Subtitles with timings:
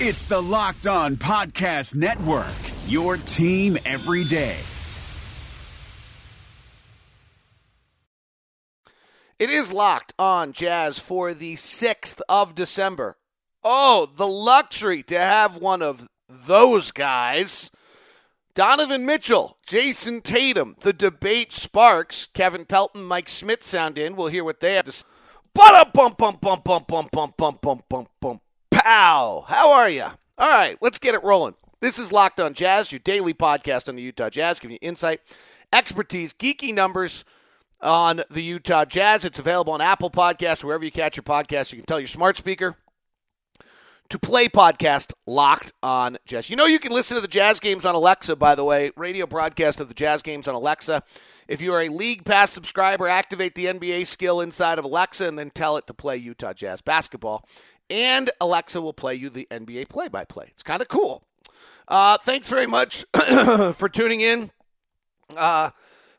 [0.00, 2.46] It's the Locked On Podcast Network,
[2.86, 4.56] your team every day.
[9.40, 13.16] It is locked on Jazz for the 6th of December.
[13.64, 17.72] Oh, the luxury to have one of those guys.
[18.54, 22.28] Donovan Mitchell, Jayson Tatum, the debate sparks.
[22.34, 24.14] Kevin Pelton, Mike Schmitz sound in.
[24.14, 25.04] We'll hear what they have to say.
[28.84, 29.44] Pow!
[29.48, 30.04] How are you?
[30.38, 31.54] All right, let's get it rolling.
[31.80, 35.20] This is Locked On Jazz, your daily podcast on the Utah Jazz, giving you insight,
[35.72, 37.24] expertise, geeky numbers
[37.80, 39.24] on the Utah Jazz.
[39.24, 41.72] It's available on Apple Podcasts, wherever you catch your podcast.
[41.72, 42.76] You can tell your smart speaker
[44.10, 46.48] to play podcast Locked on Jazz.
[46.48, 49.26] You know you can listen to the Jazz games on Alexa, by the way, radio
[49.26, 51.02] broadcast of the Jazz games on Alexa.
[51.48, 55.36] If you are a League Pass subscriber, activate the NBA skill inside of Alexa and
[55.36, 57.44] then tell it to play Utah Jazz basketball.
[57.90, 60.46] And Alexa will play you the NBA play by play.
[60.48, 61.24] It's kind of cool.
[61.86, 63.04] Uh, thanks very much
[63.74, 64.50] for tuning in.
[65.34, 65.70] Uh,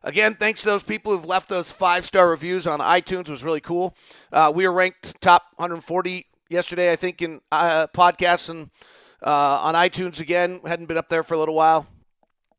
[0.02, 3.22] Again, thanks to those people who've left those five star reviews on iTunes.
[3.22, 3.96] It was really cool.
[4.32, 8.70] Uh, we were ranked top 140 yesterday, I think, in uh, podcasts and
[9.22, 10.62] uh, on iTunes again.
[10.66, 11.86] Hadn't been up there for a little while.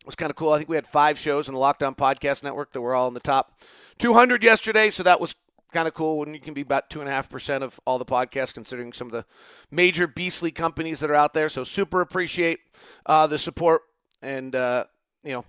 [0.00, 0.52] It was kind of cool.
[0.52, 3.08] I think we had five shows in the Locked On Podcast Network that were all
[3.08, 3.58] in the top
[3.98, 5.34] 200 yesterday, so that was
[5.72, 9.08] kind of cool when you can be about 2.5% of all the podcasts, considering some
[9.08, 9.24] of the
[9.70, 11.48] major beastly companies that are out there.
[11.48, 12.60] So, super appreciate
[13.06, 13.82] uh, the support
[14.22, 14.84] and, uh,
[15.24, 15.44] you know,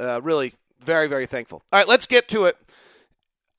[0.00, 1.62] uh, really very, very thankful.
[1.72, 2.56] All right, let's get to it.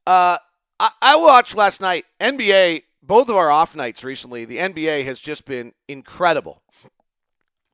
[0.05, 0.37] Uh,
[0.79, 4.45] I, I watched last night NBA, both of our off nights recently.
[4.45, 6.61] The NBA has just been incredible.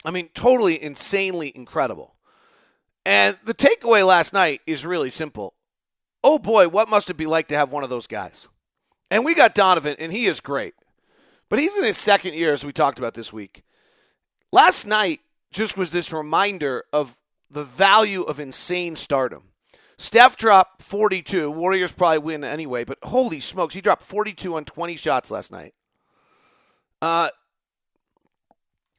[0.05, 2.15] I mean, totally insanely incredible.
[3.05, 5.53] And the takeaway last night is really simple.
[6.23, 8.49] Oh boy, what must it be like to have one of those guys?
[9.11, 10.75] And we got Donovan, and he is great.
[11.49, 13.63] But he's in his second year, as we talked about this week.
[14.51, 19.43] Last night just was this reminder of the value of insane stardom.
[19.97, 21.51] Steph dropped 42.
[21.51, 25.73] Warriors probably win anyway, but holy smokes, he dropped 42 on 20 shots last night.
[27.01, 27.29] Uh,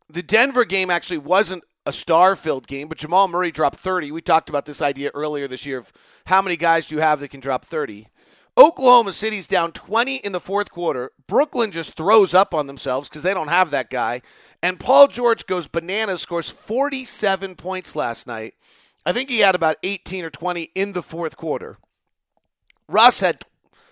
[0.08, 4.10] the Denver game actually wasn't a star filled game, but Jamal Murray dropped 30.
[4.12, 5.92] We talked about this idea earlier this year of
[6.26, 8.08] how many guys do you have that can drop 30.
[8.58, 11.12] Oklahoma City's down 20 in the fourth quarter.
[11.26, 14.20] Brooklyn just throws up on themselves because they don't have that guy.
[14.62, 18.54] And Paul George goes bananas, scores 47 points last night.
[19.06, 21.78] I think he had about 18 or 20 in the fourth quarter.
[22.86, 23.44] Russ had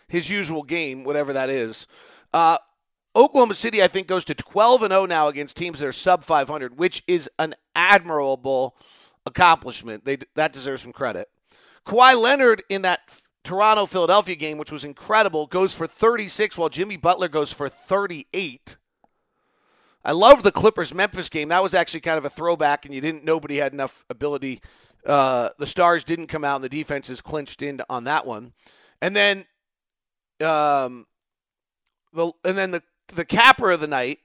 [0.07, 1.87] his usual game, whatever that is.
[2.35, 2.59] Uh,
[3.19, 6.23] Oklahoma City, I think, goes to 12 and 0 now against teams that are sub
[6.23, 8.77] 500, which is an admirable
[9.27, 10.05] accomplishment.
[10.05, 11.29] They, that deserves some credit.
[11.85, 13.01] Kawhi Leonard in that
[13.43, 18.77] Toronto Philadelphia game, which was incredible, goes for 36, while Jimmy Butler goes for 38.
[20.05, 21.49] I love the Clippers Memphis game.
[21.49, 24.61] That was actually kind of a throwback, and you didn't nobody had enough ability.
[25.05, 28.53] Uh, the stars didn't come out, and the defense is clinched in on that one.
[29.03, 29.47] And then,
[30.41, 31.07] um,
[32.13, 34.21] the and then the the capper of the night.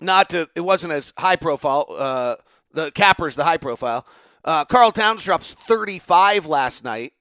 [0.00, 1.86] Not to, it wasn't as high profile.
[1.90, 2.36] Uh,
[2.72, 4.06] the capper's the high profile.
[4.44, 7.12] Uh, Karl Towns drops 35 last night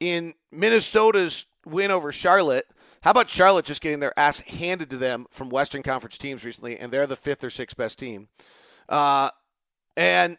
[0.00, 2.66] in Minnesota's win over Charlotte.
[3.02, 6.78] How about Charlotte just getting their ass handed to them from Western Conference teams recently,
[6.78, 8.28] and they're the fifth or sixth best team.
[8.88, 9.30] Uh,
[9.96, 10.36] and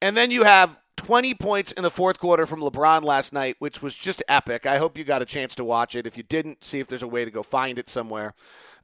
[0.00, 3.82] and then you have 20 points in the fourth quarter from LeBron last night, which
[3.82, 4.66] was just epic.
[4.66, 6.06] I hope you got a chance to watch it.
[6.06, 8.34] If you didn't, see if there's a way to go find it somewhere.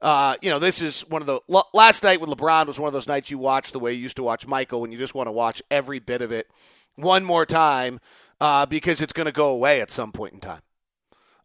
[0.03, 1.41] Uh, you know, this is one of the
[1.73, 4.17] last night with LeBron was one of those nights you watch the way you used
[4.17, 6.49] to watch Michael, when you just want to watch every bit of it
[6.97, 8.01] one more time
[8.41, 10.63] uh, because it's going to go away at some point in time.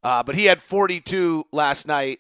[0.02, 2.20] Uh, but he had 42 last night,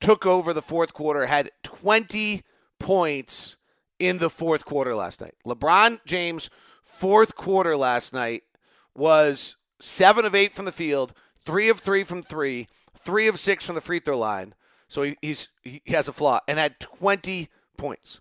[0.00, 2.42] took over the fourth quarter, had 20
[2.78, 3.56] points
[3.98, 5.34] in the fourth quarter last night.
[5.46, 6.48] LeBron James,
[6.88, 8.42] fourth quarter last night,
[8.94, 11.12] was seven of eight from the field,
[11.44, 12.66] three of three from three,
[12.98, 14.54] three of six from the free throw line.
[14.88, 18.20] So he, he's he has a flaw and had 20 points.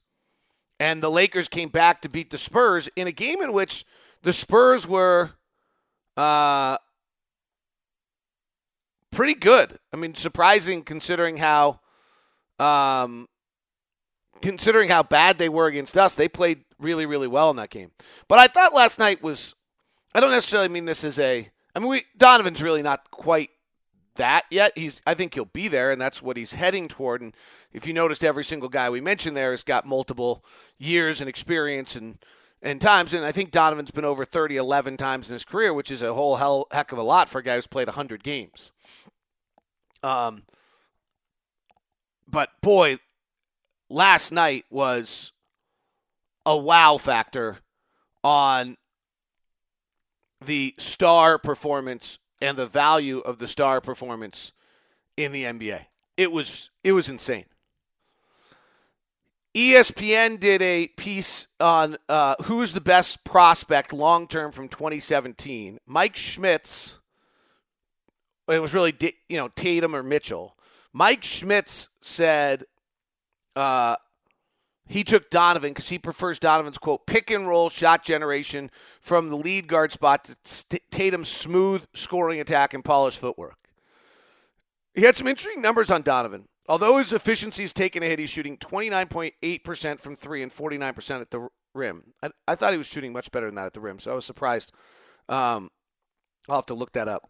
[0.80, 3.86] And the Lakers came back to beat the Spurs in a game in which
[4.22, 5.32] the Spurs were
[6.16, 6.78] uh,
[9.12, 9.80] pretty good.
[9.92, 11.80] I mean, surprising considering how,
[12.60, 13.28] um,
[14.42, 16.14] considering how bad they were against us.
[16.14, 17.92] They played really, really well in that game.
[18.28, 19.56] But I thought last night was.
[20.16, 21.50] I don't necessarily mean this as a.
[21.76, 23.52] I mean, we, Donovan's really not quite
[24.16, 24.72] that yet.
[24.76, 25.02] He's.
[25.06, 27.22] I think he'll be there, and that's what he's heading toward.
[27.22, 27.36] And
[27.72, 30.44] if you noticed, every single guy we mentioned there has got multiple
[30.78, 32.18] years and experience and
[32.62, 33.14] and times.
[33.14, 36.14] And I think Donovan's been over 30, 11 times in his career, which is a
[36.14, 38.72] whole hell, heck of a lot for a guy who's played 100 games.
[40.04, 40.44] Um,
[42.28, 42.98] but boy,
[43.90, 45.32] last night was
[46.48, 47.58] a wow factor
[48.24, 48.78] on
[50.44, 54.54] the star performance and the value of the star performance
[55.18, 55.86] in the NBA.
[56.16, 57.46] It was it was insane.
[59.54, 65.80] ESPN did a piece on uh, who's the best prospect long term from 2017.
[65.86, 67.00] Mike Schmitz.
[68.48, 68.96] It was really
[69.28, 70.56] you know Tatum or Mitchell.
[70.94, 72.66] Mike Schmitz said
[73.56, 73.98] uh,
[74.88, 79.38] he took Donovan because he prefers Donovan's quote pick and roll shot generation from the
[79.38, 83.58] lead guard spot to Tatum's smooth scoring attack and polished footwork.
[84.94, 86.48] He had some interesting numbers on Donovan.
[86.70, 91.32] Although his efficiency is taken a hit, he's shooting 29.8% from three and 49% at
[91.32, 92.14] the rim.
[92.22, 94.16] I, I, thought he was shooting much better than that at the rim, so I
[94.16, 94.74] was surprised.
[95.30, 95.70] Um,
[96.50, 97.30] I'll have to look that up.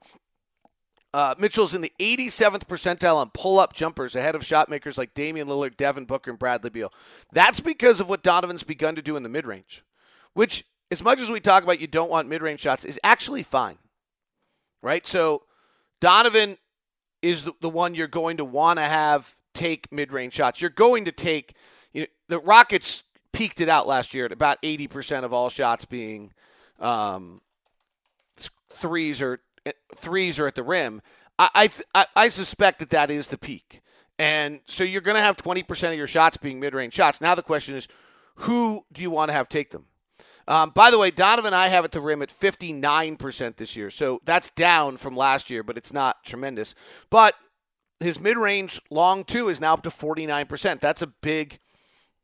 [1.18, 5.16] Uh, Mitchell's in the 87th percentile on pull up jumpers ahead of shot makers like
[5.16, 6.94] Damian Lillard, Devin Booker, and Bradley Beal.
[7.32, 9.84] That's because of what Donovan's begun to do in the mid range,
[10.36, 13.42] which, as much as we talk about you don't want mid range shots, is actually
[13.42, 13.80] fine.
[14.84, 15.08] Right?
[15.08, 15.42] So
[16.02, 16.60] Donovan
[17.24, 20.62] is the, the one you're going to want to have take mid range shots.
[20.62, 21.56] You're going to take,
[21.94, 23.02] you know, the Rockets
[23.34, 26.32] peaked it out last year at about 80% of all shots being
[26.80, 27.42] um,
[28.70, 29.40] threes or
[29.96, 31.02] threes are at the rim.
[31.40, 33.82] I, I, I suspect that that is the peak.
[34.20, 37.22] And so you're going to have 20% of your shots being mid range shots.
[37.22, 37.88] Now the question is,
[38.42, 39.86] who do you want to have take them?
[40.48, 43.90] Um, by the way, Donovan I have at the rim at 59% this year.
[43.90, 46.74] So that's down from last year, but it's not tremendous.
[47.10, 47.36] But
[48.00, 50.80] his mid range long two is now up to 49%.
[50.80, 51.60] That's a big.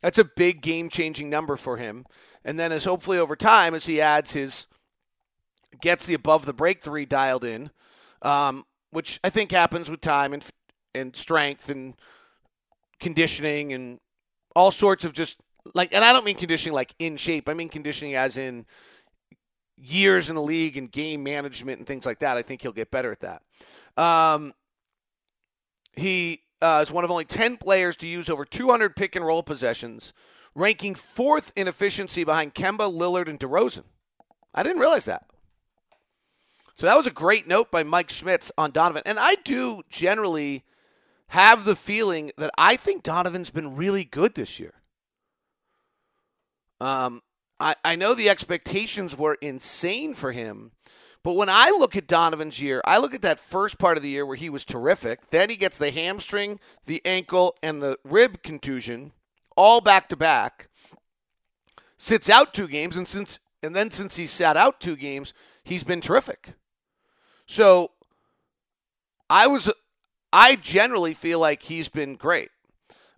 [0.01, 2.05] That's a big game changing number for him.
[2.43, 4.67] And then as hopefully over time, as he adds his
[5.81, 7.71] gets the above the break three dialed in,
[8.21, 10.45] um, which I think happens with time and
[10.95, 11.95] and strength and
[12.99, 13.99] conditioning and
[14.55, 15.37] all sorts of just
[15.73, 15.93] like.
[15.93, 17.49] And I don't mean conditioning like in shape.
[17.49, 18.65] I mean conditioning as in
[19.77, 22.37] years in the league and game management and things like that.
[22.37, 23.41] I think he'll get better at that.
[24.01, 24.53] Um,
[25.95, 29.43] he uh, is one of only 10 players to use over 200 pick and roll
[29.43, 30.13] possessions,
[30.55, 33.83] ranking fourth in efficiency behind Kemba, Lillard, and DeRozan.
[34.53, 35.25] I didn't realize that.
[36.75, 39.03] So that was a great note by Mike Schmitz on Donovan.
[39.05, 40.63] And I do generally
[41.29, 44.73] have the feeling that I think Donovan's been really good this year.
[46.81, 47.21] Um,
[47.59, 50.71] I, I know the expectations were insane for him,
[51.23, 54.09] but when I look at Donovan's year, I look at that first part of the
[54.09, 55.29] year where he was terrific.
[55.29, 59.13] Then he gets the hamstring, the ankle, and the rib contusion
[59.55, 60.69] all back to back.
[61.97, 65.33] Sits out two games, and since and then since he sat out two games,
[65.63, 66.55] he's been terrific.
[67.53, 67.91] So
[69.29, 69.69] I was
[70.33, 72.49] I generally feel like he's been great.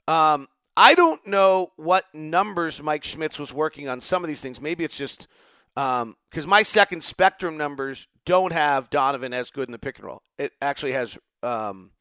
[0.10, 4.60] Um, I don't know what numbers Mike Schmitz was working on some of these things.
[4.60, 5.30] Maybe it's just
[5.74, 10.08] because um, my second spectrum numbers don't have Donovan as good in the pick and
[10.08, 10.22] roll.
[10.38, 11.92] It actually has um,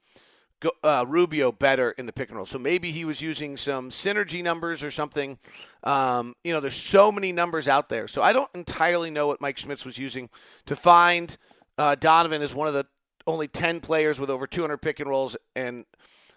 [0.82, 2.46] uh, Rubio better in the pick and roll.
[2.46, 5.38] So maybe he was using some synergy numbers or something.
[5.84, 8.08] Um, you know, there's so many numbers out there.
[8.08, 10.30] So I don't entirely know what Mike Schmitz was using
[10.66, 11.36] to find
[11.78, 12.86] uh, Donovan is one of the
[13.26, 15.84] only 10 players with over 200 pick and rolls and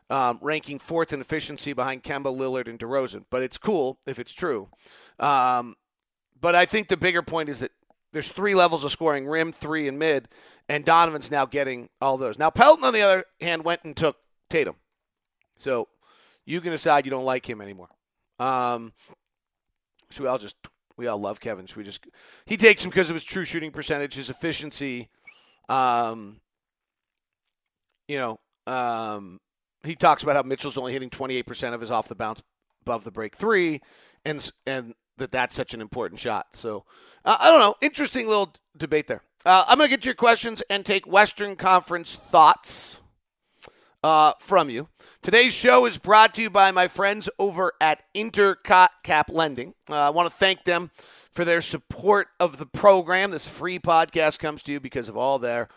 [0.10, 3.26] um, ranking fourth in efficiency behind Kemba, Lillard, and DeRozan.
[3.30, 4.70] But it's cool if it's true.
[5.20, 5.76] Um,
[6.40, 7.72] but I think the bigger point is that
[8.14, 10.30] there's three levels of scoring rim, three, and mid,
[10.70, 12.40] and Donovan's now getting all those.
[12.40, 14.18] Now, Pelton, on the other hand, went and took
[14.50, 14.76] Tatum.
[15.58, 15.88] So
[16.46, 17.90] you can decide you don't like him anymore.
[18.40, 18.94] Um,
[20.20, 20.56] we all just
[20.96, 21.66] we all love Kevin?
[21.66, 22.06] Should we just
[22.46, 25.10] he takes him because of his true shooting percentage, his efficiency,
[25.70, 26.40] um,
[28.08, 29.40] you know, um,
[29.84, 32.42] he talks about how Mitchell's only hitting 28% of his off the bounce
[32.82, 33.82] above the break three,
[34.26, 36.48] and and that that's such an important shot.
[36.54, 36.86] So
[37.26, 37.76] uh, I don't know.
[37.82, 39.24] Interesting little debate there.
[39.46, 43.00] Uh, I'm going to get to your questions and take Western Conference thoughts
[44.04, 44.90] uh, from you.
[45.22, 49.74] Today's show is brought to you by my friends over at Intercap Lending.
[49.90, 50.92] Uh, I want to thank them
[51.38, 53.30] for their support of the program.
[53.30, 55.68] This free podcast comes to you because of all their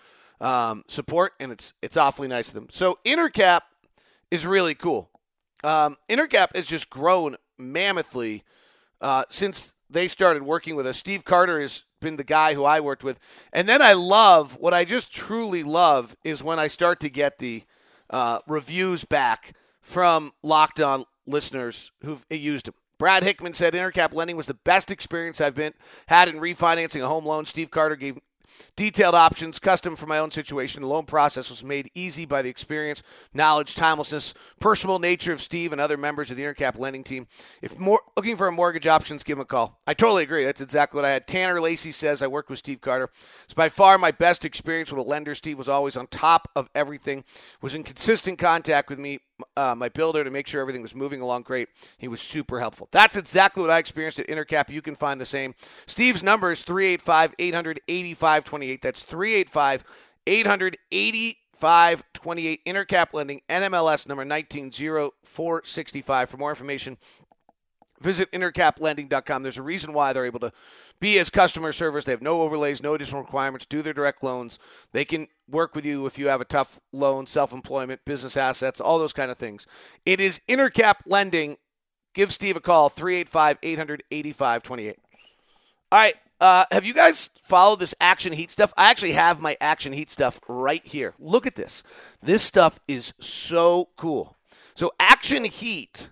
[0.40, 2.68] um, support, and it's it's awfully nice of them.
[2.70, 3.60] So Intercap
[4.30, 5.10] is really cool.
[5.62, 8.42] Um, Intercap has just grown mammothly
[9.02, 10.96] uh, since they started working with us.
[10.96, 13.20] Steve Carter has been the guy who I worked with,
[13.52, 17.36] and then I love what I just truly love is when I start to get
[17.36, 17.64] the
[18.08, 19.52] uh, reviews back
[19.82, 22.74] from Locked On listeners who've used them.
[23.00, 25.72] Brad Hickman said Intercap lending was the best experience I've been
[26.08, 27.46] had in refinancing a home loan.
[27.46, 28.18] Steve Carter gave
[28.76, 30.82] detailed options, custom for my own situation.
[30.82, 33.02] The loan process was made easy by the experience,
[33.32, 37.26] knowledge, timelessness, personal nature of Steve and other members of the Intercap lending team.
[37.62, 39.80] If more looking for a mortgage options, give him a call.
[39.86, 40.44] I totally agree.
[40.44, 41.26] That's exactly what I had.
[41.26, 43.08] Tanner Lacey says I worked with Steve Carter.
[43.44, 45.34] It's by far my best experience with a lender.
[45.34, 47.24] Steve was always on top of everything,
[47.62, 49.20] was in consistent contact with me
[49.56, 51.68] uh, my builder to make sure everything was moving along great.
[51.98, 52.88] He was super helpful.
[52.90, 54.70] That's exactly what I experienced at Intercap.
[54.70, 55.54] You can find the same.
[55.86, 58.82] Steve's number is 385 885 28.
[58.82, 59.84] That's 385
[60.26, 62.64] 885 28.
[62.66, 66.30] Intercap Lending, NMLS number 190465.
[66.30, 66.98] For more information,
[68.00, 69.42] visit intercaplending.com.
[69.42, 70.52] There's a reason why they're able to
[71.00, 72.04] be as customer service.
[72.04, 74.58] They have no overlays, no additional requirements, do their direct loans.
[74.92, 78.80] They can work with you if you have a tough loan, self employment, business assets,
[78.80, 79.66] all those kind of things.
[80.04, 81.56] It is Intercap Lending.
[82.12, 84.98] Give Steve a call, 385 885 28.
[85.92, 86.14] All right.
[86.40, 88.72] Uh, have you guys followed this Action Heat stuff?
[88.76, 91.14] I actually have my Action Heat stuff right here.
[91.18, 91.82] Look at this.
[92.22, 94.38] This stuff is so cool.
[94.74, 96.08] So, Action Heat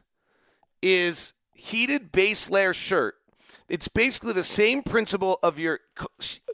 [0.83, 3.18] is heated base layer shirt.
[3.69, 5.81] It's basically the same principle of your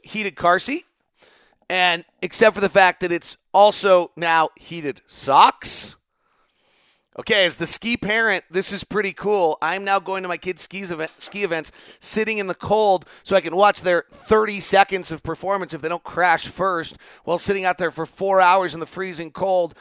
[0.03, 0.85] heated car seat,
[1.69, 5.95] and except for the fact that it's also now heated socks.
[7.17, 9.57] Okay, as the ski parent, this is pretty cool.
[9.61, 13.37] I'm now going to my kids' skis event, ski events, sitting in the cold, so
[13.37, 17.63] I can watch their 30 seconds of performance if they don't crash first, while sitting
[17.63, 19.75] out there for four hours in the freezing cold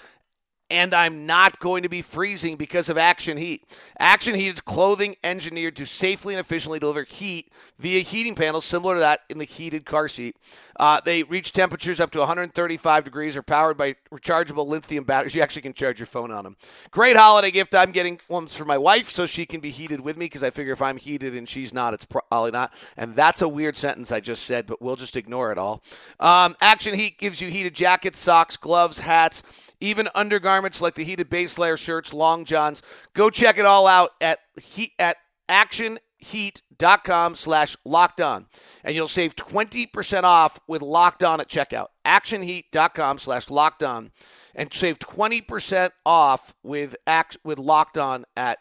[0.71, 3.65] and I'm not going to be freezing because of Action Heat.
[3.99, 8.95] Action Heat is clothing engineered to safely and efficiently deliver heat via heating panels similar
[8.95, 10.37] to that in the heated car seat.
[10.81, 15.35] Uh, they reach temperatures up to 135 degrees, are powered by rechargeable lithium batteries.
[15.35, 16.57] You actually can charge your phone on them.
[16.93, 17.75] Great holiday gift.
[17.75, 20.51] I'm getting ones for my wife so she can be heated with me because I
[20.51, 22.73] figure if I'm heated and she's not, it's probably not.
[22.97, 25.83] And that's a weird sentence I just said, but we'll just ignore it all.
[26.21, 29.43] Um, Action Heat gives you heated jackets, socks, gloves, hats
[29.85, 32.83] even undergarments like the heated base layer shirts, long johns.
[33.13, 38.47] Go check it all out at heat at actionheat.com slash locked on.
[38.83, 41.89] And you'll save 20% off with locked on at checkout.
[42.05, 44.11] Actionheat.com slash locked on.
[44.55, 48.59] And save 20% off with act with locked on at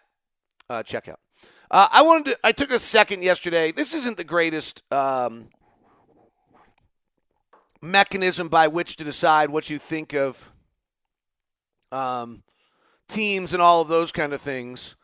[0.69, 1.17] uh, checkout.
[1.71, 3.71] Uh, I wanted to, I took a second yesterday.
[3.71, 5.49] This isn't the greatest um,
[7.81, 10.52] mechanism by which to decide what you think of
[11.93, 12.43] um,
[13.07, 14.95] teams and all of those kind of things.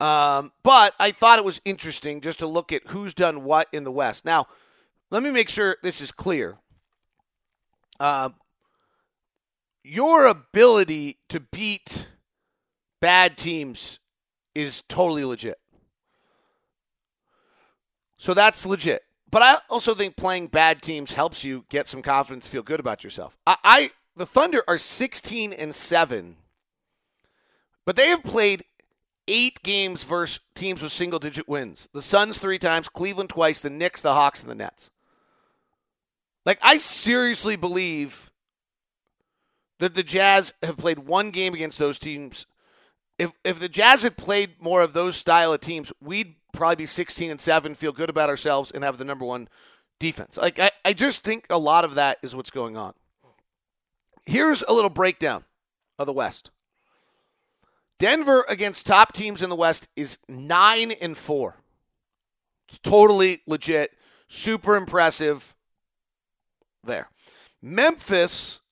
[0.00, 3.84] Um, but I thought it was interesting just to look at who's done what in
[3.84, 4.24] the West.
[4.24, 4.46] Now,
[5.10, 6.58] let me make sure this is clear.
[8.00, 8.30] Uh,
[9.82, 12.08] your ability to beat
[13.00, 14.00] bad teams
[14.54, 15.58] is totally legit.
[18.16, 19.02] So that's legit.
[19.30, 23.04] But I also think playing bad teams helps you get some confidence, feel good about
[23.04, 23.36] yourself.
[23.46, 26.36] I, I the Thunder are 16 and 7,
[27.84, 28.64] but they have played
[29.26, 31.88] eight games versus teams with single digit wins.
[31.92, 34.90] The Suns three times, Cleveland twice, the Knicks, the Hawks, and the Nets.
[36.44, 38.30] Like, I seriously believe
[39.78, 42.46] that the Jazz have played one game against those teams.
[43.18, 46.86] If, if the Jazz had played more of those style of teams, we'd probably be
[46.86, 49.48] 16 and 7, feel good about ourselves, and have the number one
[49.98, 50.36] defense.
[50.36, 52.94] Like, I, I just think a lot of that is what's going on.
[54.26, 55.44] Here's a little breakdown
[55.98, 56.50] of the West.
[57.98, 61.56] Denver against top teams in the West is 9 and 4.
[62.68, 63.92] It's totally legit,
[64.26, 65.54] super impressive
[66.82, 67.08] there.
[67.62, 68.62] Memphis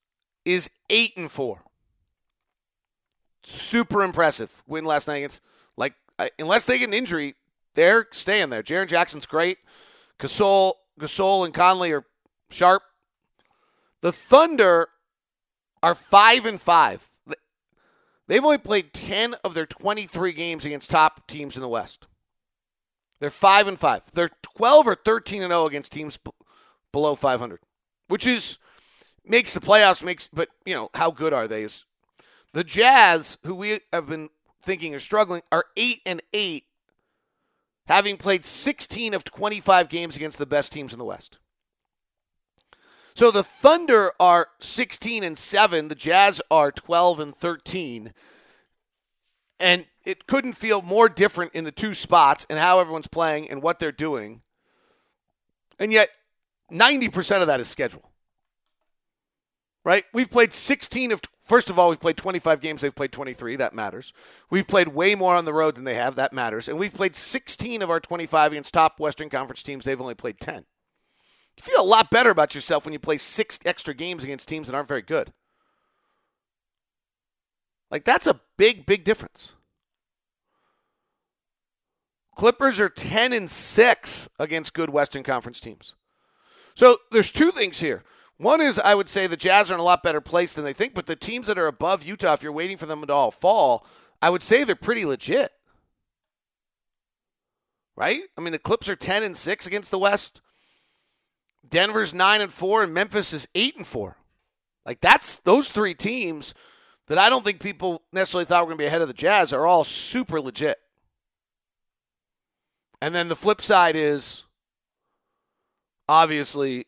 [0.45, 1.63] is 8 and 4.
[3.45, 4.63] Super impressive.
[4.67, 5.41] Win last night against
[5.77, 5.95] like
[6.39, 7.35] unless they get an injury,
[7.75, 8.63] they're staying there.
[8.63, 9.59] Jaren Jackson's great.
[10.19, 12.05] Gasol, Gasol and Conley are
[12.51, 12.83] sharp.
[14.01, 14.89] The Thunder
[15.83, 17.09] are five and five.
[18.29, 22.07] They've only played ten of their twenty-three games against top teams in the West.
[23.21, 24.03] They're five and five.
[24.13, 26.31] They're twelve or thirteen and 0 against teams b-
[26.93, 27.61] below five hundred,
[28.09, 28.59] which is
[29.25, 30.03] makes the playoffs.
[30.05, 31.63] Makes but you know how good are they?
[31.63, 31.85] Is
[32.53, 34.31] the Jazz, who we have been
[34.63, 36.65] thinking are struggling, are eight and eight,
[37.87, 41.39] having played sixteen of twenty-five games against the best teams in the West.
[43.15, 48.13] So the Thunder are 16 and 7, the Jazz are 12 and 13.
[49.61, 53.63] And it couldn't feel more different in the two spots and how everyone's playing and
[53.63, 54.43] what they're doing.
[55.79, 56.17] And yet
[56.73, 58.11] 90% of that is schedule.
[59.85, 60.05] Right?
[60.13, 62.81] We've played 16 of First of all, we've played 25 games.
[62.81, 63.57] They've played 23.
[63.57, 64.13] That matters.
[64.49, 66.15] We've played way more on the road than they have.
[66.15, 66.69] That matters.
[66.69, 69.85] And we've played 16 of our 25 against top Western Conference teams.
[69.85, 70.65] They've only played 10.
[71.57, 74.69] You feel a lot better about yourself when you play six extra games against teams
[74.69, 75.33] that aren't very good.
[77.91, 79.53] Like, that's a big, big difference.
[82.35, 85.95] Clippers are 10 and 6 against good Western Conference teams.
[86.75, 88.03] So there's two things here.
[88.39, 90.73] One is I would say the Jazz are in a lot better place than they
[90.73, 93.31] think, but the teams that are above Utah, if you're waiting for them to all
[93.31, 93.87] fall,
[94.21, 95.53] I would say they're pretty legit.
[97.95, 98.23] Right?
[98.39, 100.41] I mean, the Clips are 10 and 6 against the West.
[101.73, 104.17] Denver's 9 and 4 and Memphis is 8 and 4.
[104.87, 106.55] Like that's those three teams
[107.09, 109.53] that I don't think people necessarily thought were going to be ahead of the Jazz
[109.53, 110.79] are all super legit.
[113.01, 114.45] And then the flip side is
[116.09, 116.87] obviously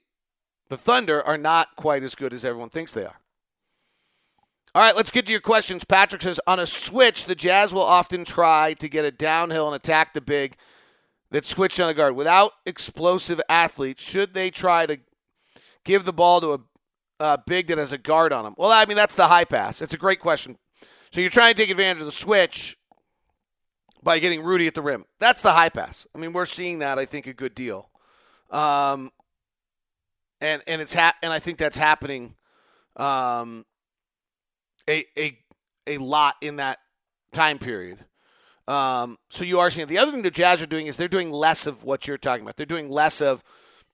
[0.68, 3.20] the Thunder are not quite as good as everyone thinks they are.
[4.74, 5.84] All right, let's get to your questions.
[5.84, 9.76] Patrick says on a switch, the Jazz will often try to get a downhill and
[9.76, 10.56] attack the big
[11.34, 12.14] that switch on the guard.
[12.14, 14.98] Without explosive athletes, should they try to
[15.84, 16.60] give the ball to a,
[17.18, 18.54] a big that has a guard on him?
[18.56, 19.82] Well, I mean, that's the high pass.
[19.82, 20.58] It's a great question.
[21.10, 22.78] So you're trying to take advantage of the switch
[24.00, 25.06] by getting Rudy at the rim.
[25.18, 26.06] That's the high pass.
[26.14, 27.00] I mean, we're seeing that.
[27.00, 27.90] I think a good deal,
[28.50, 29.10] um,
[30.40, 32.36] and and it's ha- and I think that's happening,
[32.94, 33.64] um,
[34.88, 35.38] a a
[35.88, 36.78] a lot in that
[37.32, 38.04] time period.
[38.66, 41.30] Um, so you are seeing the other thing the Jazz are doing is they're doing
[41.30, 42.56] less of what you're talking about.
[42.56, 43.44] They're doing less of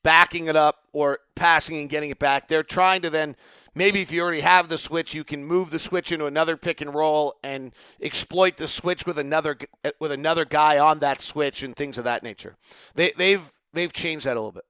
[0.03, 2.49] backing it up or passing and getting it back.
[2.49, 3.37] They're trying to then
[3.75, 6.81] maybe if you already have the switch, you can move the switch into another pick
[6.81, 9.59] and roll and exploit the switch with another
[9.99, 12.57] with another guy on that switch and things of that nature.
[12.95, 14.65] They, they've they've changed that a little bit.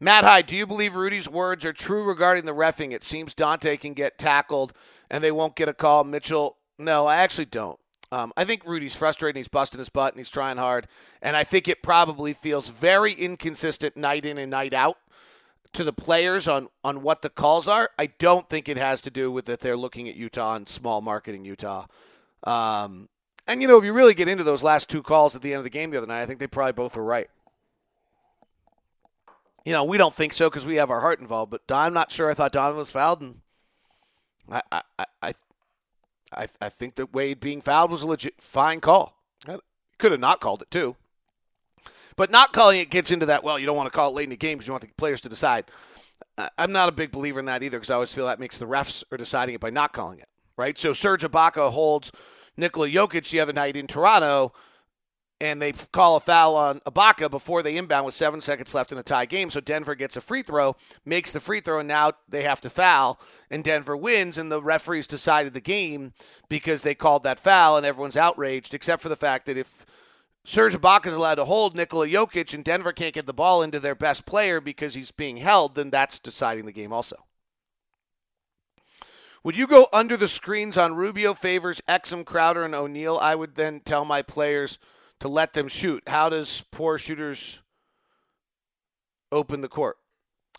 [0.00, 2.92] Matt Hyde, do you believe Rudy's words are true regarding the refing?
[2.92, 4.72] It seems Dante can get tackled
[5.10, 6.04] and they won't get a call.
[6.04, 7.78] Mitchell, no, I actually don't.
[8.14, 9.36] Um, I think Rudy's frustrated.
[9.36, 10.86] He's busting his butt and he's trying hard.
[11.20, 14.98] And I think it probably feels very inconsistent night in and night out
[15.72, 17.90] to the players on, on what the calls are.
[17.98, 21.00] I don't think it has to do with that they're looking at Utah and small
[21.00, 21.86] marketing Utah.
[22.44, 23.08] Um,
[23.48, 25.58] and, you know, if you really get into those last two calls at the end
[25.58, 27.28] of the game the other night, I think they probably both were right.
[29.64, 32.12] You know, we don't think so because we have our heart involved, but I'm not
[32.12, 33.22] sure I thought Donovan was fouled.
[33.22, 33.40] And
[34.48, 35.34] I, I, I,
[36.36, 39.16] I, I think that Wade being fouled was a legit fine call.
[39.46, 39.58] Uh,
[39.98, 40.96] could have not called it too.
[42.16, 44.24] But not calling it gets into that, well, you don't want to call it late
[44.24, 45.64] in the game because you want the players to decide.
[46.58, 48.66] I'm not a big believer in that either because I always feel that makes the
[48.66, 50.78] refs are deciding it by not calling it, right?
[50.78, 52.12] So Serge Ibaka holds
[52.56, 54.52] Nikola Jokic the other night in Toronto
[55.44, 58.98] and they call a foul on Ibaka before they inbound with seven seconds left in
[58.98, 59.50] a tie game.
[59.50, 62.70] So Denver gets a free throw, makes the free throw, and now they have to
[62.70, 66.14] foul, and Denver wins, and the referees decided the game
[66.48, 69.84] because they called that foul, and everyone's outraged, except for the fact that if
[70.46, 73.78] Serge Ibaka is allowed to hold Nikola Jokic and Denver can't get the ball into
[73.78, 77.26] their best player because he's being held, then that's deciding the game also.
[79.42, 83.18] Would you go under the screens on Rubio, Favors, Exum, Crowder, and O'Neale?
[83.20, 84.78] I would then tell my players–
[85.20, 86.02] to let them shoot.
[86.06, 87.62] How does poor shooters
[89.32, 89.96] open the court?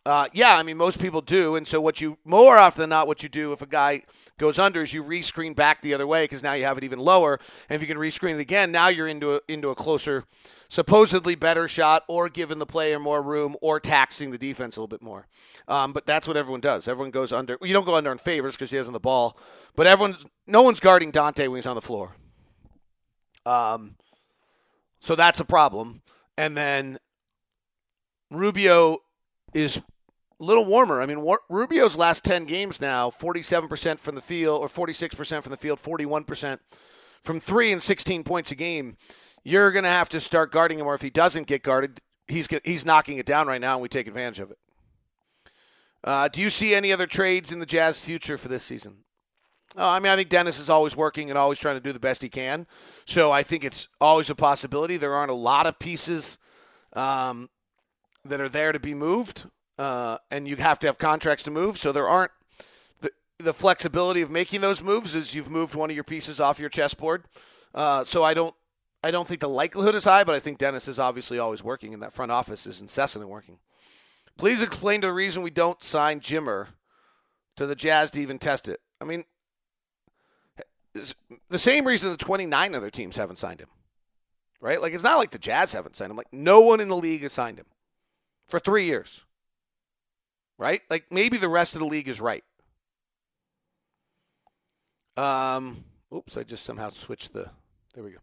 [0.06, 3.08] Uh, yeah, I mean most people do, and so what you more often than not
[3.08, 4.04] what you do if a guy
[4.38, 7.00] goes under is you rescreen back the other way because now you have it even
[7.00, 7.40] lower,
[7.70, 10.26] and if you can rescreen it again, now you're into a, into a closer,
[10.70, 14.88] supposedly better shot, or giving the player more room, or taxing the defense a little
[14.88, 15.26] bit more.
[15.68, 16.88] Um, but that's what everyone does.
[16.88, 17.58] Everyone goes under.
[17.64, 19.36] You don't go under in Favors because he has on the ball,
[19.76, 22.16] but everyone, no one's guarding Dante when he's on the floor.
[23.44, 23.96] Um,
[25.06, 26.02] so that's a problem.
[26.36, 26.98] And then
[28.32, 28.98] Rubio
[29.54, 29.84] is a
[30.40, 31.00] little warmer.
[31.00, 35.58] I mean, Rubio's last 10 games now, 47% from the field, or 46% from the
[35.58, 36.58] field, 41%
[37.22, 38.98] from three, and 16 points a game.
[39.44, 42.48] You're going to have to start guarding him, or if he doesn't get guarded, he's,
[42.64, 44.58] he's knocking it down right now, and we take advantage of it.
[46.04, 49.05] Uh, do you see any other trades in the Jazz future for this season?
[49.78, 52.00] Oh, I mean, I think Dennis is always working and always trying to do the
[52.00, 52.66] best he can.
[53.06, 54.96] So I think it's always a possibility.
[54.96, 56.38] There aren't a lot of pieces
[56.94, 57.50] um,
[58.24, 61.78] that are there to be moved, uh, and you have to have contracts to move.
[61.78, 62.32] So there aren't
[63.02, 66.58] the, the flexibility of making those moves as you've moved one of your pieces off
[66.58, 67.26] your chessboard.
[67.74, 68.56] Uh, so I don't,
[69.04, 71.94] I don't think the likelihood is high, but I think Dennis is obviously always working,
[71.94, 73.60] and that front office is incessantly working.
[74.38, 76.70] Please explain to the reason we don't sign Jimmer
[77.58, 78.80] to the Jazz to even test it.
[79.00, 79.26] I mean,
[81.50, 83.70] the same reason the 29 other teams haven't signed him.
[84.62, 84.82] Right?
[84.82, 86.18] Like, it's not like the Jazz haven't signed him.
[86.18, 87.66] Like, no one in the league has signed him
[88.48, 89.26] for three years.
[90.58, 90.82] Right?
[90.90, 92.44] Like, maybe the rest of the league is right.
[95.18, 97.50] Um, oops, I just somehow switched the.
[97.94, 98.18] There we go.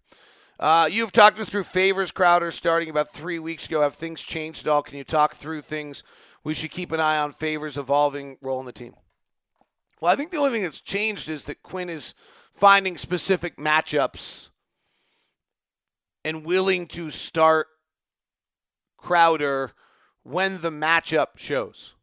[0.59, 3.81] Uh, you've talked us through Favors, Crowder, starting about three weeks ago.
[3.81, 4.83] Have things changed at all?
[4.83, 6.03] Can you talk through things
[6.45, 7.33] we should keep an eye on?
[7.33, 8.95] Favors evolving role in the team.
[10.01, 12.15] Well, I think the only thing that's changed is that Quinn is
[12.53, 14.51] finding specific matchups
[16.25, 17.69] and willing to start
[18.97, 19.73] Crowder
[20.23, 21.95] when the matchup shows.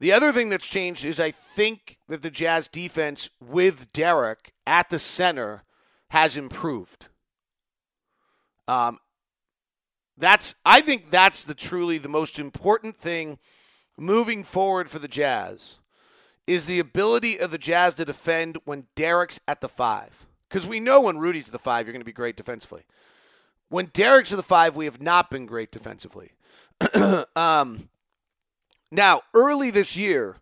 [0.00, 4.88] The other thing that's changed is I think that the Jazz defense with Derrick at
[4.88, 5.64] the center
[6.10, 7.08] has improved.
[8.66, 8.98] Um,
[10.16, 13.38] that's I think that's the truly the most important thing
[13.96, 15.78] moving forward for the Jazz
[16.48, 20.26] is the ability of the Jazz to defend when Derrick's at the five.
[20.48, 22.84] Because we know when Rudy's the five, you're going to be great defensively.
[23.68, 26.32] When Derrick's at the five, we have not been great defensively.
[27.36, 27.90] um,
[28.90, 30.38] now, early this year,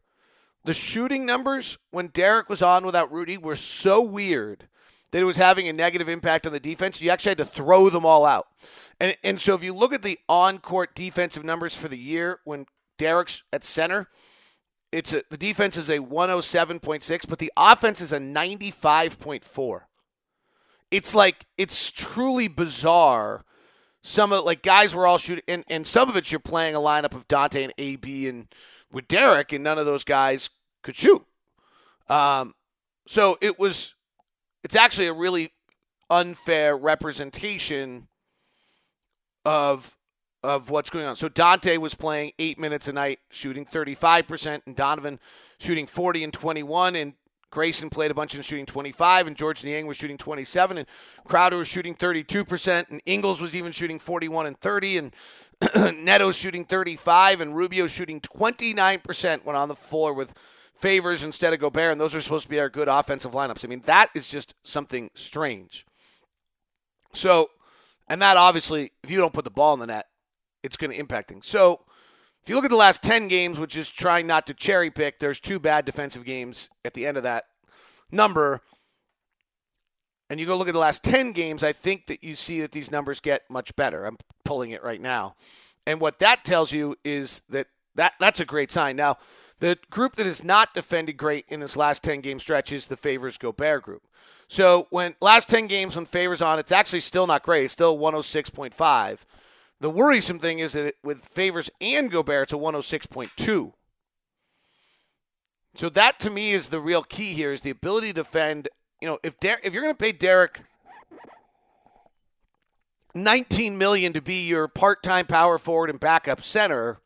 [0.64, 4.68] the shooting numbers when Derrick was on without Rudy were so weird
[5.10, 7.00] that it was having a negative impact on the defense.
[7.00, 8.46] You actually had to throw them all out.
[9.00, 12.38] And, and so if you look at the on court defensive numbers for the year
[12.44, 12.66] when
[12.96, 14.08] Derrick's at center,
[14.96, 19.80] it's a, the defense is a 107.6, but the offense is a 95.4.
[20.90, 23.44] It's like, it's truly bizarre
[24.06, 26.78] some of like guys were all shooting, and, and some of it you're playing a
[26.78, 28.46] lineup of Dante and AB and
[28.92, 30.48] with Derrick, and none of those guys
[30.82, 31.26] could shoot.
[32.08, 32.54] Um,
[33.08, 33.94] so it was,
[34.62, 35.52] it's actually a really
[36.08, 38.06] unfair representation
[39.44, 39.95] of
[40.46, 41.16] of what's going on.
[41.16, 45.18] So Dante was playing eight minutes a night, shooting 35%, and Donovan
[45.58, 47.14] shooting 40 and 21, and
[47.50, 50.86] Grayson played a bunch and shooting 25, and George Niang was shooting 27, and
[51.24, 55.14] Crowder was shooting 32%, and Ingles was even shooting 41 and 30, and
[56.04, 60.34] Neto's shooting 35, and Rubio shooting 29% when on the floor with
[60.74, 63.64] Favors instead of Gobert, and those are supposed to be our good offensive lineups.
[63.64, 65.86] I mean, that is just something strange.
[67.14, 67.48] So,
[68.08, 70.06] and that obviously, if you don't put the ball in the net,
[70.66, 71.46] it's going to impact things.
[71.46, 71.80] So,
[72.42, 75.18] if you look at the last 10 games, which is trying not to cherry pick,
[75.18, 77.46] there's two bad defensive games at the end of that
[78.12, 78.60] number.
[80.30, 82.70] And you go look at the last 10 games, I think that you see that
[82.70, 84.04] these numbers get much better.
[84.04, 85.34] I'm pulling it right now.
[85.88, 88.94] And what that tells you is that, that that's a great sign.
[88.94, 89.16] Now,
[89.58, 92.96] the group that has not defended great in this last 10 game stretch is the
[92.96, 94.02] Favors Gobert group.
[94.48, 97.64] So when last 10 games when Favors on, it's actually still not great.
[97.64, 99.18] It's still 106.5.
[99.80, 103.72] The worrisome thing is that with Favors and Gobert, it's a 106.2.
[105.76, 108.68] So that to me is the real key here is the ability to defend.
[109.00, 110.62] You know, if Der- if you're going to pay Derrick
[113.14, 117.00] 19 million to be your part-time power forward and backup center,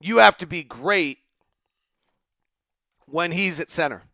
[0.00, 1.18] you have to be great
[3.06, 4.04] when he's at center.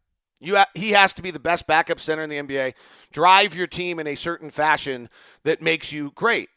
[0.40, 2.75] You ha- he has to be the best backup center in the NBA.
[3.12, 5.11] Drive your team in a certain fashion
[5.42, 6.49] that makes you great.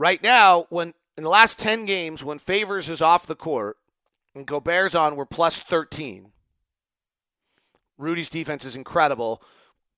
[0.00, 3.76] Right now, when in the last 10 games, when Favors is off the court
[4.34, 6.32] and Gobert's on, we're plus 13.
[7.98, 9.42] Rudy's defense is incredible.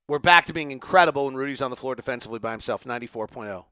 [0.09, 3.65] We're back to being incredible when Rudy's on the floor defensively by himself, 94.0.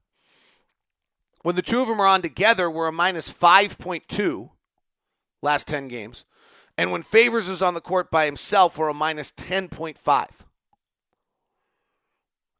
[1.42, 4.50] When the two of them are on together, we're a minus 5.2
[5.42, 6.26] last 10 games.
[6.78, 10.28] And when Favors is on the court by himself, we're a minus 10.5.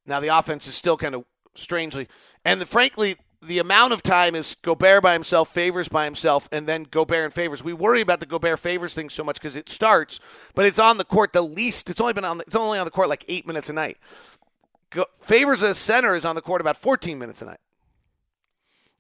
[0.07, 2.09] Now, the offense is still kind of strangely,
[2.45, 6.67] and the, frankly, the amount of time is Gobert by himself, Favors by himself, and
[6.67, 7.65] then Gobert and Favors.
[7.65, 10.21] We worry about the Gobert Favors thing so much because it starts,
[10.55, 11.89] but it's on the court the least.
[11.89, 12.39] It's only been on.
[12.39, 13.97] The, it's only on the court like eight minutes a night.
[14.91, 17.61] Go, Favors as center is on the court about 14 minutes a night,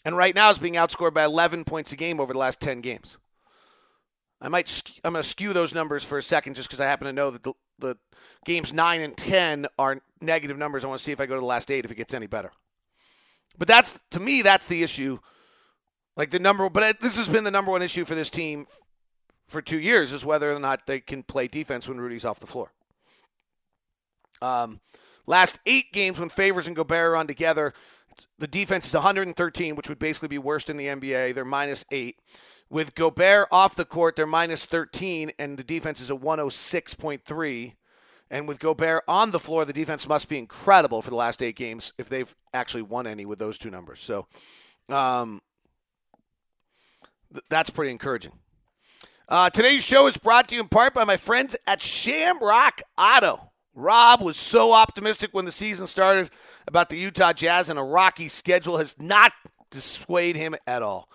[0.04, 2.80] and right now is being outscored by 11 points a game over the last 10
[2.80, 3.18] games.
[4.40, 4.82] I might.
[5.04, 7.30] I'm going to skew those numbers for a second just because I happen to know
[7.30, 7.96] that the, the
[8.46, 10.82] games nine and 10 are negative numbers.
[10.82, 12.26] I want to see if I go to the last eight if it gets any
[12.26, 12.52] better.
[13.58, 15.18] But that's to me, that's the issue.
[16.16, 18.66] Like the number, but this has been the number one issue for this team
[19.46, 22.46] for two years is whether or not they can play defense when Rudy's off the
[22.46, 22.72] floor.
[24.42, 24.80] Um,
[25.26, 27.74] last eight games when Favors and Gobert are on together,
[28.38, 31.34] the defense is 113, which would basically be worst in the NBA.
[31.34, 32.16] They're minus eight.
[32.68, 37.72] With Gobert off the court, they're minus 13, and the defense is a 106.3.
[38.30, 41.56] And with Gobert on the floor, the defense must be incredible for the last eight
[41.56, 43.98] games if they've actually won any with those two numbers.
[43.98, 44.26] So
[44.88, 45.42] um,
[47.32, 48.32] th- that's pretty encouraging.
[49.28, 53.50] Uh, today's show is brought to you in part by my friends at Shamrock Auto.
[53.74, 56.30] Rob was so optimistic when the season started
[56.66, 59.32] about the Utah Jazz, and a rocky schedule has not
[59.70, 61.08] dissuaded him at all.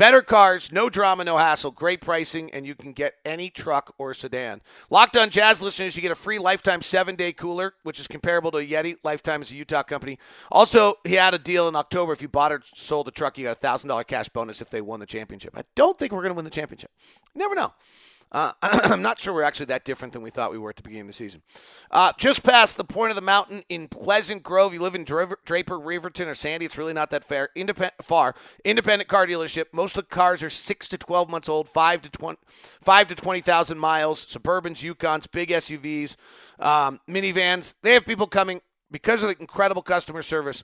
[0.00, 4.14] Better cars, no drama, no hassle, great pricing, and you can get any truck or
[4.14, 4.62] sedan.
[4.88, 8.50] Locked on Jazz listeners, you get a free lifetime seven day cooler, which is comparable
[8.52, 8.96] to a Yeti.
[9.04, 10.18] Lifetime is a Utah company.
[10.50, 12.14] Also, he had a deal in October.
[12.14, 14.80] If you bought or sold a truck, you got a $1,000 cash bonus if they
[14.80, 15.52] won the championship.
[15.54, 16.92] I don't think we're going to win the championship.
[17.34, 17.74] You never know.
[18.32, 20.82] Uh, I'm not sure we're actually that different than we thought we were at the
[20.82, 21.42] beginning of the season.
[21.90, 24.72] Uh, just past the point of the mountain in Pleasant Grove.
[24.72, 26.66] You live in Draper, Riverton, or Sandy.
[26.66, 27.48] It's really not that fair.
[28.02, 28.34] Far.
[28.64, 29.66] Independent car dealership.
[29.72, 32.38] Most of the cars are six to 12 months old, five to 20,
[32.80, 34.26] five to 20,000 miles.
[34.26, 36.16] Suburbans, Yukons, big SUVs,
[36.58, 37.74] um, minivans.
[37.82, 40.62] They have people coming because of the incredible customer service.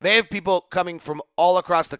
[0.00, 1.98] They have people coming from all across the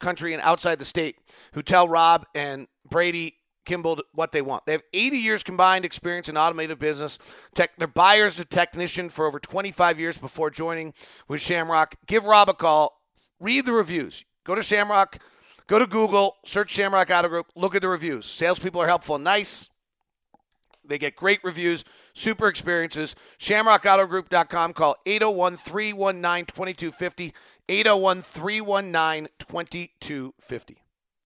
[0.00, 1.16] country and outside the state
[1.52, 4.66] who tell Rob and Brady Kimball what they want.
[4.66, 7.18] They have 80 years combined experience in automotive business.
[7.54, 10.94] Tech, they're buyers technician for over 25 years before joining
[11.28, 11.94] with Shamrock.
[12.06, 13.00] Give Rob a call.
[13.38, 14.24] Read the reviews.
[14.44, 15.18] Go to Shamrock.
[15.66, 16.36] Go to Google.
[16.44, 17.46] Search Shamrock Auto Group.
[17.54, 18.26] Look at the reviews.
[18.26, 19.68] Salespeople are helpful and nice.
[20.84, 23.14] They get great reviews, super experiences.
[23.38, 24.72] ShamrockAutoGroup.com.
[24.72, 27.34] Call 801 319 2250.
[27.68, 30.81] 801 319 2250.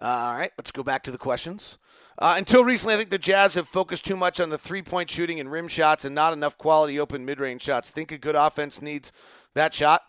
[0.00, 1.78] Uh, all right, let's go back to the questions.
[2.18, 5.10] Uh, until recently, I think the Jazz have focused too much on the three point
[5.10, 7.90] shooting and rim shots and not enough quality open mid range shots.
[7.90, 9.12] Think a good offense needs
[9.54, 10.02] that shot?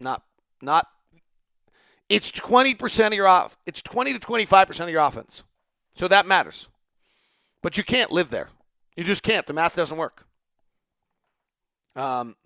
[0.00, 0.22] Not,
[0.60, 0.88] not.
[2.08, 3.56] It's 20% of your off.
[3.66, 5.42] It's 20 to 25% of your offense.
[5.94, 6.68] So that matters.
[7.62, 8.48] But you can't live there.
[8.96, 9.46] You just can't.
[9.46, 10.26] The math doesn't work.
[11.94, 12.36] Um,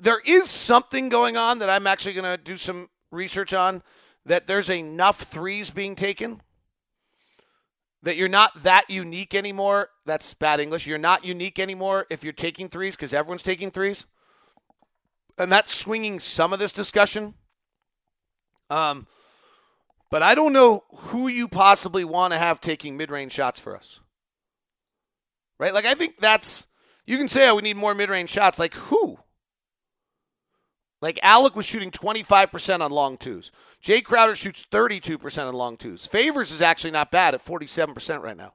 [0.00, 3.82] there is something going on that I'm actually going to do some research on
[4.26, 6.40] that there's enough threes being taken
[8.04, 9.88] that you're not that unique anymore.
[10.04, 10.86] That's bad English.
[10.86, 14.06] You're not unique anymore if you're taking threes because everyone's taking threes.
[15.38, 17.34] And that's swinging some of this discussion.
[18.70, 19.06] Um,
[20.10, 23.76] but I don't know who you possibly want to have taking mid range shots for
[23.76, 24.00] us.
[25.58, 25.72] Right?
[25.72, 26.66] Like, I think that's,
[27.06, 28.58] you can say, oh, we need more mid range shots.
[28.58, 29.18] Like, who?
[31.04, 33.50] Like Alec was shooting 25% on long twos.
[33.84, 36.06] Jae Crowder shoots 32% on long twos.
[36.06, 38.54] Favors is actually not bad at 47% right now.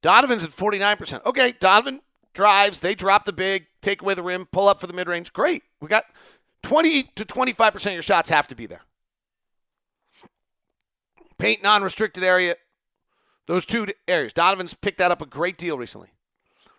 [0.00, 1.26] Donovan's at 49%.
[1.26, 2.00] Okay, Donovan
[2.34, 5.32] drives, they drop the big, take away the rim, pull up for the mid range.
[5.32, 5.64] Great.
[5.80, 6.04] We got
[6.62, 8.82] 20 to 25% of your shots have to be there.
[11.36, 12.54] Paint non restricted area,
[13.46, 14.32] those two areas.
[14.32, 16.10] Donovan's picked that up a great deal recently.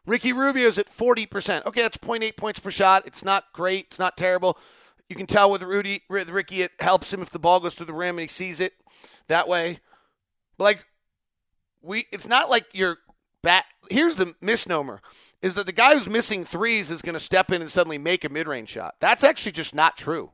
[0.06, 1.66] Ricky Rubio's at 40%.
[1.66, 3.06] Okay, that's 0.8 points per shot.
[3.06, 3.88] It's not great.
[3.88, 4.58] It's not terrible.
[5.10, 7.86] You can tell with Rudy, with Ricky, it helps him if the ball goes through
[7.86, 8.74] the rim and he sees it
[9.28, 9.80] that way.
[10.58, 10.86] Like,
[11.82, 12.98] we, it's not like you're
[13.44, 13.66] bat.
[13.90, 15.02] Here's the misnomer:
[15.42, 18.26] is that the guy who's missing threes is going to step in and suddenly make
[18.26, 18.96] a mid-range shot.
[19.00, 20.32] That's actually just not true.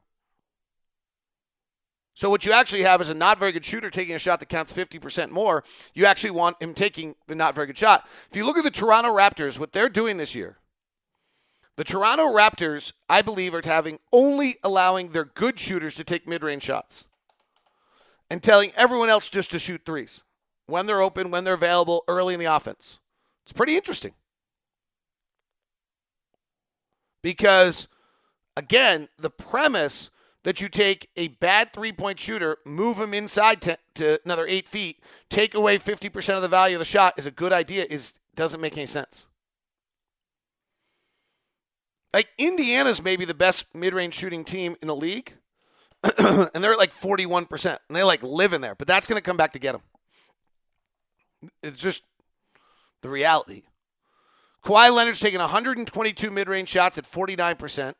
[2.14, 4.50] So what you actually have is a not very good shooter taking a shot that
[4.50, 5.64] counts 50% more.
[5.94, 8.08] You actually want him taking the not very good shot.
[8.30, 10.58] If you look at the Toronto Raptors, what they're doing this year,
[11.78, 16.64] the Toronto Raptors, I believe, are having only allowing their good shooters to take mid-range
[16.64, 17.08] shots
[18.30, 20.24] and telling everyone else just to shoot threes
[20.66, 23.00] when they're open, when they're available early in the offense.
[23.44, 24.14] It's pretty interesting.
[27.22, 27.88] Because
[28.56, 30.10] again, the premise
[30.44, 34.68] that you take a bad three point shooter, move him inside to, to, another eight
[34.68, 38.14] feet, take away 50% of the value of the shot is a good idea, is
[38.36, 39.28] doesn't make any sense.
[42.14, 45.34] Like Indiana's maybe the best mid range shooting team in the league.
[46.18, 47.66] and they're at like 41%.
[47.66, 49.82] And they like live in there, but that's going to come back to get them.
[51.64, 52.04] It's just
[53.02, 53.64] the reality.
[54.64, 57.96] Kawhi Leonard's taking 122 mid range shots at 49%.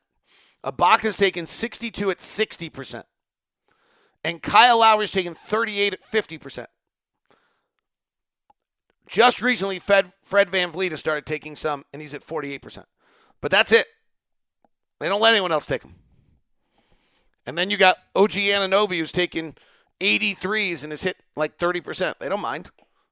[0.64, 3.04] Ibaka's taken 62 at 60%.
[4.24, 6.66] And Kyle Lowry's taking 38 at 50%.
[9.08, 12.84] Just recently, Fred, Fred VanVleet has started taking some, and he's at 48%.
[13.40, 13.86] But that's it.
[15.02, 15.96] They don't let anyone else take them.
[17.44, 19.56] And then you got OG Anunoby who's taking
[20.00, 22.20] 83s and has hit like 30%.
[22.20, 22.70] They don't mind.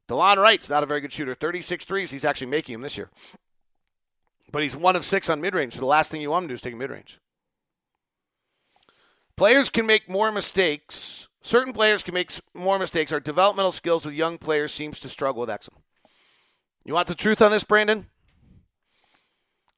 [0.09, 1.35] Delon Wright's not a very good shooter.
[1.35, 2.13] 36 threes.
[2.13, 3.11] He's actually making them this year.
[4.53, 5.73] But he's one of six on mid range.
[5.73, 7.19] So the last thing you want to do is take mid range.
[9.37, 11.29] Players can make more mistakes.
[11.43, 13.11] Certain players can make more mistakes.
[13.11, 15.79] Our developmental skills with young players seems to struggle with Exum.
[16.85, 18.07] You want the truth on this, Brandon?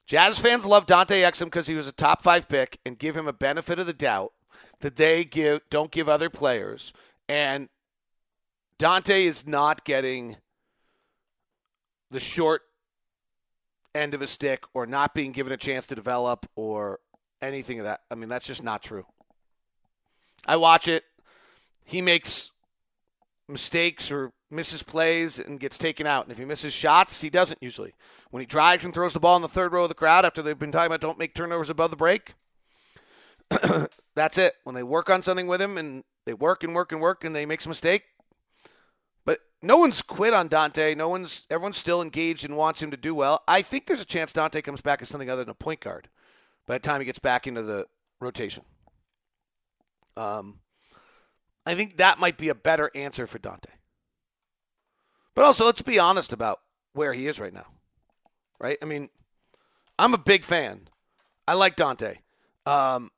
[0.05, 3.27] Jazz fans love Dante Exum because he was a top five pick and give him
[3.27, 4.33] a benefit of the doubt
[4.81, 6.93] that they give don't give other players.
[7.29, 7.69] And
[8.77, 10.37] Dante is not getting
[12.11, 12.63] the short
[13.95, 16.99] end of a stick or not being given a chance to develop or
[17.41, 18.01] anything of that.
[18.11, 19.05] I mean, that's just not true.
[20.45, 21.03] I watch it.
[21.85, 22.51] He makes
[23.47, 26.23] mistakes or misses plays and gets taken out.
[26.23, 27.93] And if he misses shots, he doesn't usually.
[28.31, 30.41] When he drives and throws the ball in the third row of the crowd after
[30.41, 32.35] they've been talking about don't make turnovers above the break,
[34.15, 34.53] that's it.
[34.63, 37.35] When they work on something with him and they work and work and work and
[37.35, 38.03] they make a mistake,
[39.25, 40.95] But no one's quit on Dante.
[40.95, 43.43] No one's everyone's still engaged and wants him to do well.
[43.47, 46.09] I think there's a chance Dante comes back as something other than a point guard
[46.67, 47.85] by the time he gets back into the
[48.19, 48.63] rotation.
[50.15, 50.59] Um,
[51.65, 53.71] I think that might be a better answer for Dante.
[55.35, 56.59] But also, let's be honest about
[56.93, 57.67] where he is right now.
[58.59, 58.77] Right?
[58.81, 59.09] I mean,
[59.97, 60.87] I'm a big fan.
[61.47, 62.19] I like Dante.
[62.65, 63.11] Um,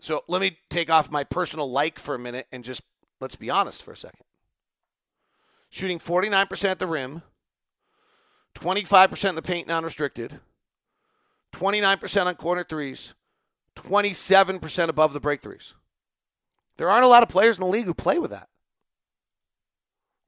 [0.00, 2.82] so let me take off my personal like for a minute and just
[3.20, 4.24] let's be honest for a second
[5.74, 7.22] shooting 49% at the rim,
[8.54, 10.38] 25% in the paint non restricted,
[11.52, 13.14] 29% on corner threes,
[13.74, 15.74] 27% above the break threes.
[16.76, 18.48] There aren't a lot of players in the league who play with that.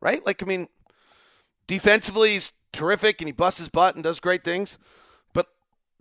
[0.01, 0.27] Right?
[0.27, 0.67] Like, I mean,
[1.67, 4.79] defensively, he's terrific and he busts his butt and does great things.
[5.33, 5.49] But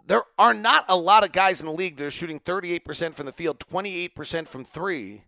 [0.06, 3.25] there are not a lot of guys in the league that are shooting 38% from
[3.25, 5.23] the field, 28% from three,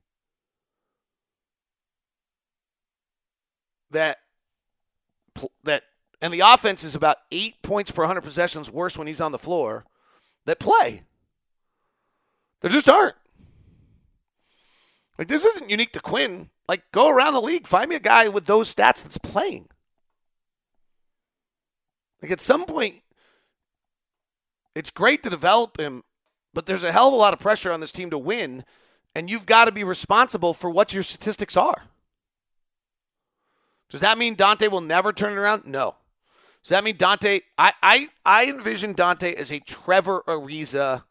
[3.91, 4.17] that
[5.63, 5.83] that
[6.21, 9.39] and the offense is about eight points per 100 possessions worse when he's on the
[9.39, 9.85] floor
[10.45, 11.03] that play.
[12.61, 13.15] There just aren't.
[15.17, 16.49] Like this isn't unique to Quin.
[16.67, 19.69] Like go around the league, find me a guy with those stats that's playing.
[22.21, 23.01] Like at some point,
[24.75, 26.03] it's great to develop him,
[26.53, 28.63] but there's a hell of a lot of pressure on this team to win,
[29.15, 31.83] and you've got to be responsible for what your statistics are.
[33.89, 35.65] Does that mean Dante will never turn it around?
[35.65, 35.95] No.
[36.63, 37.41] Does that mean Dante?
[37.57, 41.03] I I, I envision Dante as a Trevor Ariza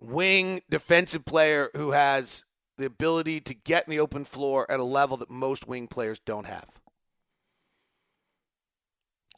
[0.00, 2.44] wing defensive player who has
[2.76, 6.18] the ability to get in the open floor at a level that most wing players
[6.18, 6.80] don't have.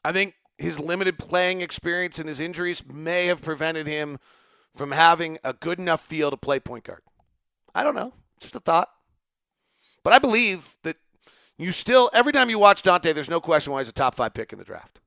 [0.04, 4.18] I think his limited playing experience and his injuries may have prevented him
[4.74, 7.02] from having a good enough feel to play point guard.
[7.74, 8.14] I don't know.
[8.40, 8.88] Just a thought.
[10.02, 10.96] But I believe that
[11.58, 14.34] you still, every time you watch Dante, there's no question why he's a top five
[14.34, 15.00] pick in the draft.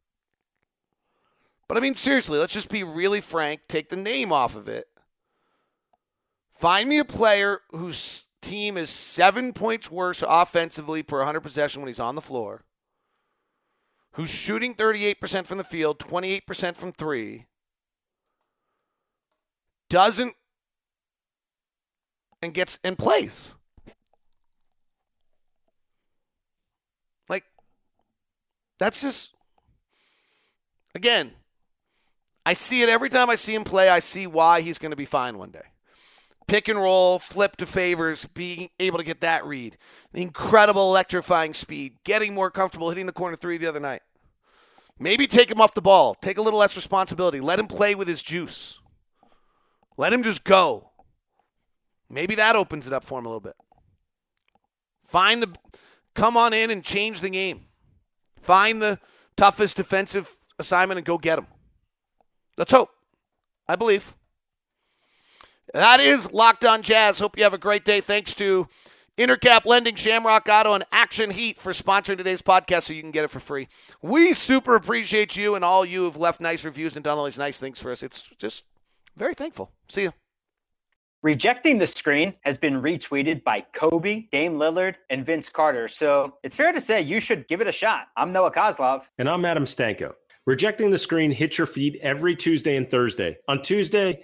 [1.67, 3.61] But I mean, seriously, let's just be really frank.
[3.67, 4.87] Take the name off of it.
[6.51, 11.87] Find me a player whose team is seven points worse offensively per 100 possession when
[11.87, 12.63] he's on the floor,
[14.15, 17.45] who's shooting 38% from the field, 28% from three,
[19.89, 20.33] doesn't,
[22.41, 23.55] and gets in place.
[27.27, 27.43] Like
[28.79, 29.31] that's just,
[30.93, 31.31] again,
[32.45, 33.89] I see it every time I see him play.
[33.89, 35.63] I see why he's going to be fine one day.
[36.47, 39.77] Pick and roll, flip to Favors, being able to get that read.
[40.13, 44.01] The incredible electrifying speed, getting more comfortable hitting the corner three the other night.
[44.99, 48.07] Maybe take him off the ball, take a little less responsibility, let him play with
[48.07, 48.79] his juice.
[49.97, 50.91] Let him just go.
[52.09, 53.55] Maybe that opens it up for him a little bit.
[55.01, 55.53] Find the,
[56.13, 57.65] come on in and change the game.
[58.39, 58.99] Find the
[59.35, 61.47] toughest defensive assignment and go get him.
[62.57, 62.89] Let's hope.
[63.67, 64.15] I believe.
[65.73, 67.19] That is Locked on Jazz.
[67.19, 68.01] Hope you have a great day.
[68.01, 68.67] Thanks to
[69.17, 73.23] Intercap Lending, Shamrock Auto, and Action Heat for sponsoring today's podcast so you can get
[73.23, 73.67] it for free.
[74.01, 77.39] We super appreciate you and all you who've left nice reviews and done all these
[77.39, 78.03] nice things for us.
[78.03, 78.63] It's just
[79.15, 79.71] very thankful.
[79.87, 80.13] See you.
[81.23, 85.87] Rejecting the Screen has been retweeted by Kobe, Dame Lillard, and Vince Carter.
[85.87, 88.09] So it's fair to say you should give it a shot.
[88.15, 89.03] I'm Noah Kozlov.
[89.17, 90.13] And I'm Adam Stanko.
[90.45, 93.37] Rejecting the Screen hits your feed every Tuesday and Thursday.
[93.47, 94.23] On Tuesday,